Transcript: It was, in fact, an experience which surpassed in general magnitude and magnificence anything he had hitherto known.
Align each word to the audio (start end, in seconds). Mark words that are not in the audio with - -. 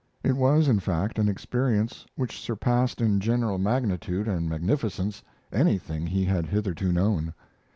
It 0.23 0.35
was, 0.35 0.67
in 0.67 0.79
fact, 0.79 1.19
an 1.19 1.29
experience 1.29 2.07
which 2.15 2.39
surpassed 2.41 3.01
in 3.01 3.19
general 3.19 3.59
magnitude 3.59 4.27
and 4.27 4.49
magnificence 4.49 5.21
anything 5.53 6.07
he 6.07 6.25
had 6.25 6.47
hitherto 6.47 6.91
known. 6.91 7.35